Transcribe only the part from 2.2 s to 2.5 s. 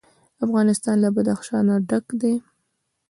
دی.